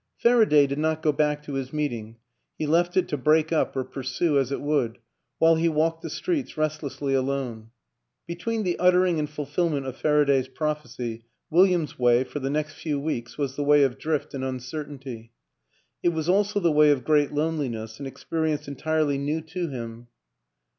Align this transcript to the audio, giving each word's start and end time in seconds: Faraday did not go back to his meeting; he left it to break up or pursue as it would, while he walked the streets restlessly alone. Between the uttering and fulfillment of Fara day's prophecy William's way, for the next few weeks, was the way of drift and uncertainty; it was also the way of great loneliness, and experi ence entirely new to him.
Faraday 0.17 0.65
did 0.65 0.79
not 0.79 1.03
go 1.03 1.11
back 1.11 1.43
to 1.43 1.53
his 1.53 1.71
meeting; 1.71 2.17
he 2.57 2.65
left 2.65 2.97
it 2.97 3.07
to 3.09 3.17
break 3.17 3.53
up 3.53 3.75
or 3.75 3.83
pursue 3.83 4.39
as 4.39 4.51
it 4.51 4.59
would, 4.59 4.97
while 5.37 5.53
he 5.57 5.69
walked 5.69 6.01
the 6.01 6.09
streets 6.09 6.57
restlessly 6.57 7.13
alone. 7.13 7.69
Between 8.25 8.63
the 8.63 8.79
uttering 8.79 9.19
and 9.19 9.29
fulfillment 9.29 9.85
of 9.85 9.95
Fara 9.95 10.25
day's 10.25 10.47
prophecy 10.47 11.25
William's 11.51 11.99
way, 11.99 12.23
for 12.23 12.39
the 12.39 12.49
next 12.49 12.73
few 12.73 12.99
weeks, 12.99 13.37
was 13.37 13.55
the 13.55 13.63
way 13.63 13.83
of 13.83 13.99
drift 13.99 14.33
and 14.33 14.43
uncertainty; 14.43 15.33
it 16.01 16.09
was 16.09 16.27
also 16.27 16.59
the 16.59 16.71
way 16.71 16.89
of 16.89 17.03
great 17.05 17.31
loneliness, 17.31 17.99
and 17.99 18.11
experi 18.11 18.49
ence 18.53 18.67
entirely 18.67 19.19
new 19.19 19.39
to 19.39 19.67
him. 19.69 20.07